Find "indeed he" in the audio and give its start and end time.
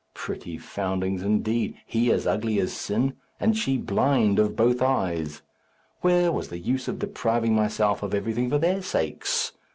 1.21-2.11